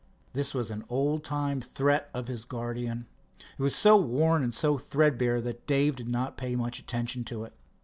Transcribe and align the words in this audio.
This 0.33 0.55
was 0.55 0.71
an 0.71 0.83
old 0.89 1.23
time 1.23 1.61
threat 1.61 2.09
of 2.11 2.27
his 2.27 2.43
guardian. 2.43 3.05
It 3.37 3.61
was 3.61 3.85
worn 3.85 4.51
so 4.51 4.79
threadbare 4.79 5.41
that 5.41 5.67
Dave 5.67 5.95
did 5.97 6.09
not 6.09 6.37
pay 6.37 6.55
much 6.55 6.79
attention 6.79 7.23
to 7.25 7.43
it. 7.43 7.53